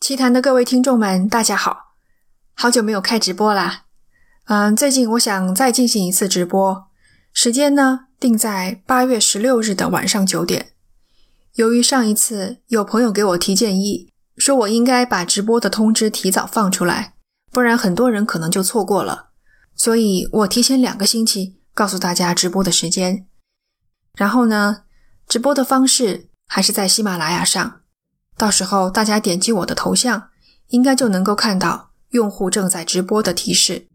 [0.00, 1.92] 奇谈的各位听众们，大家好，
[2.54, 3.84] 好久没有开直播啦。
[4.46, 6.88] 嗯，最近我想再进行一次直播，
[7.34, 10.72] 时间呢定在八月十六日的晚上九点。
[11.56, 17.12] 由于上一次有朋友给我提建议，说我应该把直播的通知提早放出来，
[17.52, 19.28] 不然很多人可能就错过了，
[19.76, 23.26] 所以我提前两个星期告诉大家直播的时间。
[24.14, 24.84] 然后呢，
[25.28, 27.79] 直播的方式还是在喜马拉雅上。
[28.40, 30.30] 到时候大家点击我的头像，
[30.68, 33.86] 应该就能够看到用户正在直播的提示。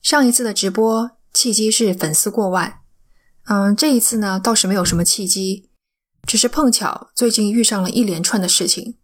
[0.00, 2.82] 上一次的直播契机是粉丝过万，
[3.46, 5.68] 嗯，这一次呢倒是没有什么契机，
[6.22, 8.98] 只是碰巧最近遇上了一连串的事情。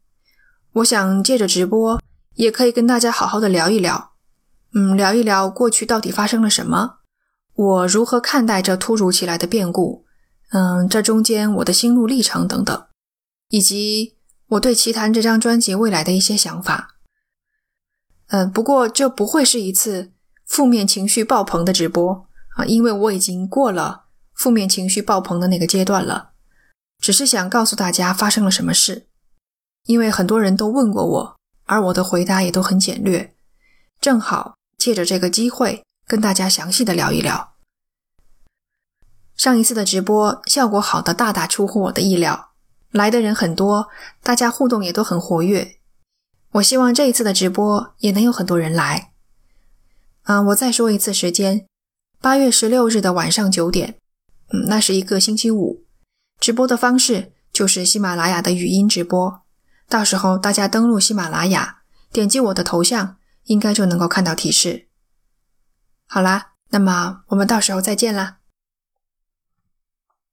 [0.74, 2.01] 我想借着直播，
[2.35, 4.12] 也可以跟大家好好的聊一聊，
[4.77, 6.98] 嗯，聊一聊过去到底发生了什么，
[7.55, 10.05] 我如何看待这突如其来的变故，
[10.52, 12.87] 嗯，这中间我的心路历程等等。
[13.48, 14.16] 以及
[14.48, 16.96] 我对《奇谈》这张专辑未来的一些想法，
[18.29, 20.12] 嗯，不过这不会是一次
[20.45, 26.32] 负面情绪爆棚的直播啊，因为我已经过了负面情绪爆棚的那个阶段了。
[26.98, 29.06] 只是想告诉大家发生了什么事，
[29.84, 33.34] 因为很多人都问过我，而我的回答也都很简略，
[34.01, 37.54] 正好借着这个机会跟大家详细的聊一聊。
[39.37, 42.46] 上一次的直播效果好的大大出乎我的意料。
[42.97, 43.89] 来的人很多，
[44.23, 45.77] 大家互动也都很活跃。
[46.52, 49.13] 我希望这一次的直播也能有很多人来。
[50.25, 51.67] 嗯，我再说一次时间，
[52.21, 53.99] 八月十六日的晚上九点，
[54.52, 55.85] 嗯，那是一个星期五。
[56.41, 59.43] 直播的方式就是喜马拉雅的语音直播，
[59.89, 64.89] 到时候大家登录喜马拉雅，点击我的头像，应该就能够看到提示。
[66.06, 68.39] 好啦，那么我们到时候再见啦。